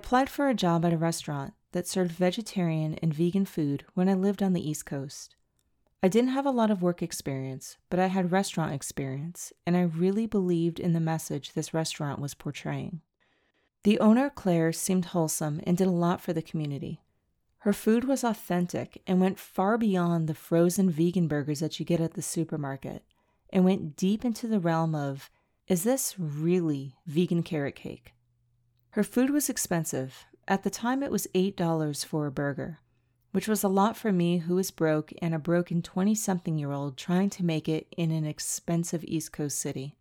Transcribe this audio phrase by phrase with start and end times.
[0.00, 4.14] applied for a job at a restaurant that served vegetarian and vegan food when I
[4.14, 5.36] lived on the East Coast.
[6.02, 9.82] I didn't have a lot of work experience, but I had restaurant experience, and I
[9.82, 13.02] really believed in the message this restaurant was portraying.
[13.82, 17.02] The owner, Clare, seemed wholesome and did a lot for the community.
[17.58, 22.00] Her food was authentic and went far beyond the frozen vegan burgers that you get
[22.00, 23.04] at the supermarket,
[23.50, 25.30] and went deep into the realm of
[25.68, 28.14] is this really vegan carrot cake?
[28.90, 30.26] Her food was expensive.
[30.48, 32.80] At the time, it was $8 for a burger
[33.32, 36.72] which was a lot for me who was broke and a broken 20 something year
[36.72, 39.96] old trying to make it in an expensive East Coast city.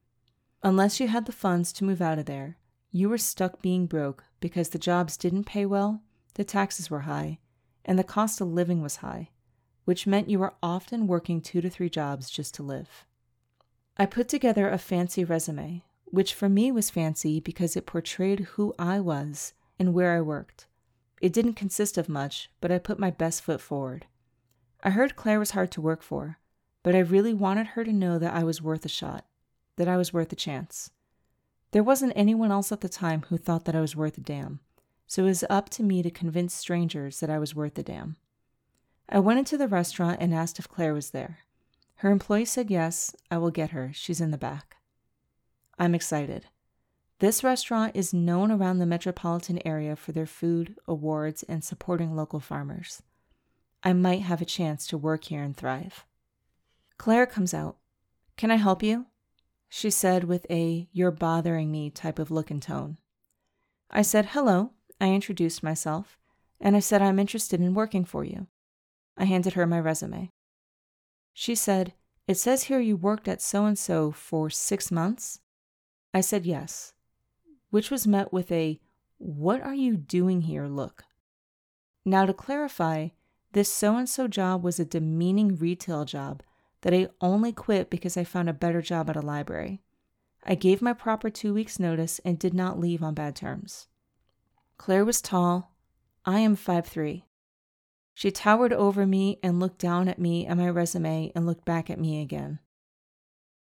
[0.64, 2.58] Unless you had the funds to move out of there,
[2.92, 6.02] you were stuck being broke because the jobs didn't pay well,
[6.34, 7.40] the taxes were high,
[7.86, 9.30] and the cost of living was high,
[9.86, 13.06] which meant you were often working two to three jobs just to live.
[13.96, 18.74] I put together a fancy resume, which for me was fancy because it portrayed who
[18.78, 20.68] I was and where I worked.
[21.22, 24.06] It didn't consist of much, but I put my best foot forward.
[24.84, 26.40] I heard Clare was hard to work for,
[26.84, 29.26] but I really wanted her to know that I was worth a shot,
[29.76, 30.92] that I was worth a chance.
[31.72, 34.62] There wasn't anyone else at the time who thought that I was worth a damn,
[35.06, 38.16] so it was up to me to convince strangers that I was worth a damn.
[39.10, 41.40] I went into the restaurant and asked if Clare was there.
[41.96, 43.92] Her employee said yes, I will get her.
[43.94, 44.78] She's in the back.
[45.80, 46.46] I'm excited.
[47.20, 52.42] This restaurant is known around the metropolitan area for their food, awards, and supporting local
[52.42, 53.02] farmers.
[53.82, 56.06] I might have a chance to work here and thrive.
[56.98, 57.78] Clare comes out.
[58.36, 59.06] Can I help you?
[59.70, 62.98] She said with a you're bothering me type of look and tone.
[63.90, 64.72] I said hello.
[65.00, 66.18] I introduced myself,
[66.60, 68.48] and I said I'm interested in working for you.
[69.16, 70.30] I handed her my resume.
[71.34, 71.94] She said,
[72.28, 75.40] It says here you worked at so and so for six months?
[76.14, 76.94] I said yes
[77.70, 78.80] which was met with a
[79.18, 81.04] What are you doing here look.
[82.06, 83.10] Now, to clarify,
[83.52, 86.42] this so and so job was a demeaning retail job
[86.82, 89.82] that I only quit because I found a better job at a library.
[90.46, 93.88] I gave my proper two weeks' notice and did not leave on bad terms.
[94.78, 95.76] Clare was tall.
[96.26, 97.26] I am five three.
[98.14, 101.90] She towered over me and looked down at me and my resume and looked back
[101.90, 102.60] at me again.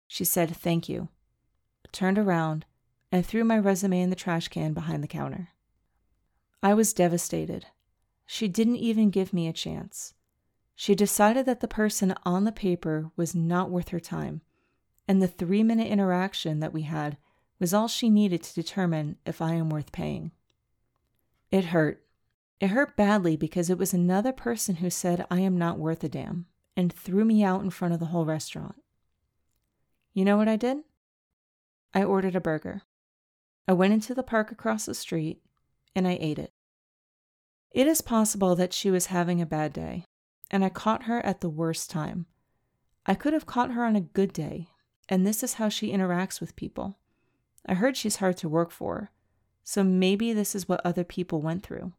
[0.08, 1.10] She said, Thank you,
[1.92, 2.66] turned around,
[3.12, 5.50] and threw my resume in the trash can behind the counter.
[6.62, 7.68] I was devastated.
[8.26, 10.14] She didn't even give me a chance.
[10.76, 14.42] She decided that the person on the paper was not worth her time,
[15.08, 17.18] and the three minute interaction that we had
[17.60, 20.32] was all she needed to determine if I am worth paying.
[21.52, 22.04] It hurt.
[22.60, 26.10] It hurt badly because it was another person who said I am not worth a
[26.10, 26.46] damn
[26.76, 28.76] and threw me out in front of the whole restaurant.
[30.14, 30.80] You know what I did?
[31.94, 32.82] I ordered a burger.
[33.68, 35.42] I went into the park across the street
[35.96, 36.52] and I ate it.
[37.72, 40.06] It is possible that she was having a bad day,
[40.52, 42.28] and I caught her at the worst time.
[43.06, 44.68] I could have caught her on a good day,
[45.10, 47.00] and this is how she interacts with people.
[47.66, 49.12] I heard she's hard to work for,
[49.64, 51.94] so maybe this is what other people went through.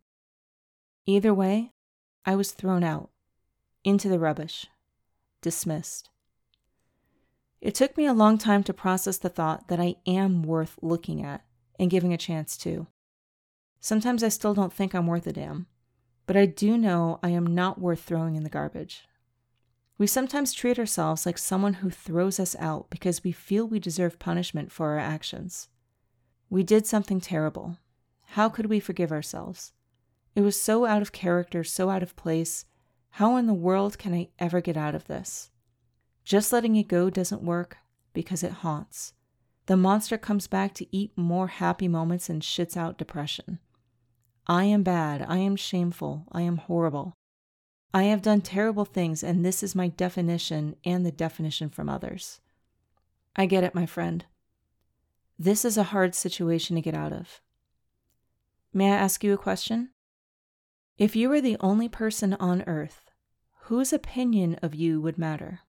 [1.07, 1.73] Either way,
[2.25, 3.11] I was thrown out,
[3.83, 4.67] into the rubbish,
[5.43, 6.09] dismissed.
[7.65, 11.25] It took me a long time to process the thought that I am worth looking
[11.25, 11.47] at
[11.81, 12.89] and giving a chance to.
[13.81, 15.67] Sometimes I still don't think I'm worth a damn,
[16.27, 19.05] but I do know I am not worth throwing in the garbage.
[19.97, 24.19] We sometimes treat ourselves like someone who throws us out because we feel we deserve
[24.19, 25.69] punishment for our actions.
[26.51, 27.79] We did something terrible.
[28.33, 29.73] How could we forgive ourselves?
[30.35, 32.67] It was so out of character, so out of place.
[33.13, 35.51] How in the world can I ever get out of this?
[36.25, 37.77] Just letting it go doesn't work
[38.13, 39.13] because it haunts.
[39.67, 43.59] The monster comes back to eat more happy moments and shits out depression.
[44.47, 45.25] I am bad.
[45.27, 46.27] I am shameful.
[46.33, 47.15] I am horrible.
[47.93, 52.41] I have done terrible things, and this is my definition and the definition from others.
[53.37, 54.25] I get it, my friend.
[55.39, 57.41] This is a hard situation to get out of.
[58.73, 59.91] May I ask you a question?
[60.99, 63.11] If you were the only person on earth,
[63.63, 65.61] whose opinion of you would matter?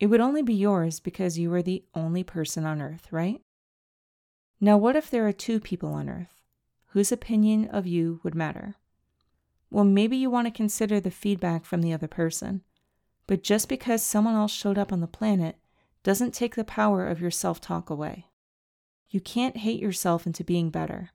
[0.00, 3.40] It would only be yours because you are the only person on earth, right?
[4.60, 6.42] Now, what if there are two people on earth?
[6.92, 8.76] Whose opinion of you would matter?
[9.70, 12.62] Well, maybe you want to consider the feedback from the other person.
[13.26, 15.56] But just because someone else showed up on the planet
[16.02, 18.26] doesn't take the power of your self talk away.
[19.10, 21.10] You can't hate yourself into being better.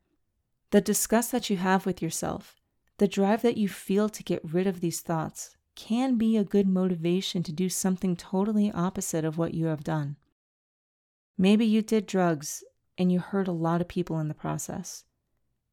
[0.71, 2.55] The disgust that you have with yourself,
[2.97, 6.67] the drive that you feel to get rid of these thoughts, can be a good
[6.67, 10.17] motivation to do something totally opposite of what you have done.
[11.37, 12.63] Maybe you did drugs
[12.97, 15.05] and you hurt a lot of people in the process.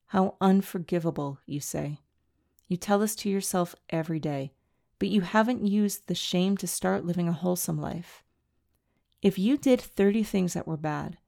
[0.07, 1.99] How unforgivable, you say.
[2.67, 4.53] You tell this to yourself every day,
[4.99, 8.23] but you haven't used the shame to start living a wholesome life.
[9.23, 11.19] If you did 30 things that were bad,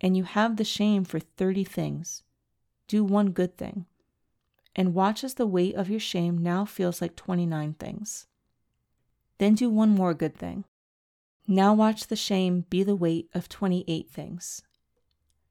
[0.00, 2.22] and you have the shame for 30 things,
[2.86, 3.86] do one good thing,
[4.76, 8.26] and watch as the weight of your shame now feels like 29 things.
[9.38, 10.64] Then do one more good thing.
[11.46, 14.62] Now watch the shame be the weight of 28 things.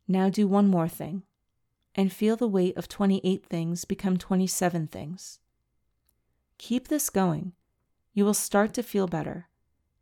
[0.07, 1.23] Now do one more thing
[1.95, 5.39] and feel the weight of 28 things become 27 things.
[6.57, 7.53] Keep this going.
[8.13, 9.47] You will start to feel better.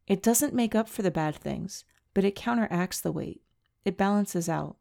[0.08, 1.84] It doesn't make up for the bad things,
[2.14, 3.42] but it counteracts the weight.
[3.86, 4.78] It balances out.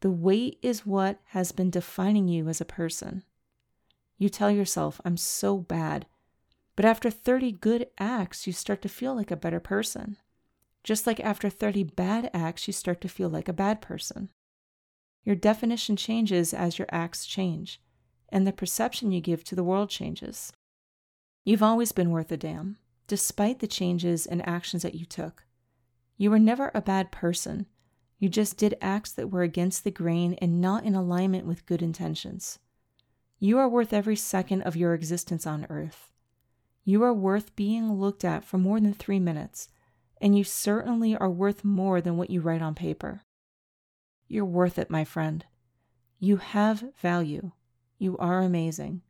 [0.00, 3.22] The weight is what has been defining you as a person.
[4.22, 6.06] You tell yourself, I'm so bad.
[6.76, 10.16] But after 30 good acts, you start to feel like a better person.
[10.84, 14.28] Just like after 30 bad acts, you start to feel like a bad person.
[15.24, 17.80] Your definition changes as your acts change,
[18.28, 20.52] and the perception you give to the world changes.
[21.44, 22.76] You've always been worth a damn,
[23.08, 25.46] despite the changes and actions that you took.
[26.16, 27.66] You were never a bad person.
[28.20, 31.82] You just did acts that were against the grain and not in alignment with good
[31.82, 32.60] intentions.
[33.44, 36.12] You are worth every second of your existence on earth.
[36.84, 39.68] You are worth being looked at for more than three minutes,
[40.20, 43.22] and you certainly are worth more than what you write on paper.
[44.28, 45.44] You're worth it, my friend.
[46.20, 47.50] You have value.
[47.98, 49.02] You are amazing.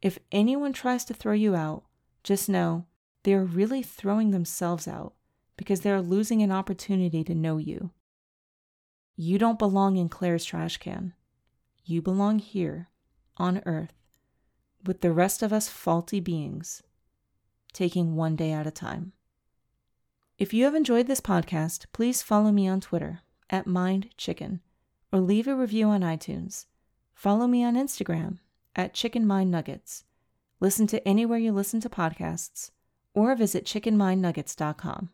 [0.00, 1.84] If anyone tries to throw you out,
[2.24, 2.86] just know
[3.22, 5.12] they are really throwing themselves out
[5.56, 7.92] because they are losing an opportunity to know you.
[9.14, 11.14] You don't belong in Clare's trash can.
[11.84, 12.88] You belong here,
[13.36, 13.94] on earth,
[14.84, 16.82] with the rest of us faulty beings,
[17.72, 19.12] taking one day at a time.
[20.38, 23.20] If you have enjoyed this podcast, please follow me on Twitter
[23.50, 24.60] at Mind Chicken
[25.12, 26.66] or leave a review on iTunes.
[27.14, 28.38] Follow me on Instagram
[28.74, 30.04] at Chicken Mind Nuggets.
[30.58, 32.70] Listen to anywhere you listen to podcasts
[33.14, 35.10] or visit chickenmindnuggets.com.